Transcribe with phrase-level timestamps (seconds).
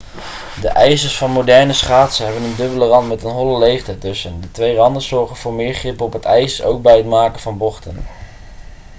[0.61, 4.51] de ijzers van moderne schaatsen hebben een dubbele rand met een holle leegte ertussen de
[4.51, 8.07] twee randen zorgen voor meer grip op het ijs ook bij het maken van bochten